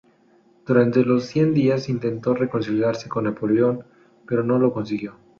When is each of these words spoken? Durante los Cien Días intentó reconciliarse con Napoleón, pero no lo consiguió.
Durante 0.65 1.05
los 1.05 1.25
Cien 1.25 1.53
Días 1.53 1.87
intentó 1.87 2.33
reconciliarse 2.33 3.07
con 3.07 3.25
Napoleón, 3.25 3.85
pero 4.25 4.41
no 4.43 4.57
lo 4.57 4.73
consiguió. 4.73 5.13